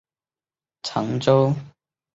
[0.81, 1.65] 常州晋陵人。